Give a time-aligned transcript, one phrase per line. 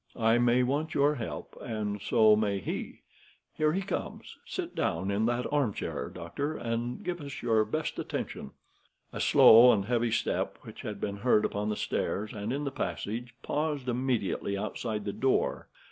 [0.17, 3.01] I may want your help, and so may he.
[3.53, 4.35] Here he comes.
[4.47, 8.49] Sit down in that armchair, doctor, and give us your best attention."
[9.13, 12.71] A slow and heavy step, which had been heard upon the stairs and in the
[12.71, 15.67] passage, paused immediately outside the door.